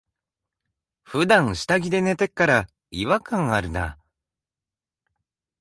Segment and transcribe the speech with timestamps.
[1.03, 3.99] ふだん下着で寝てっから、違和感あるな。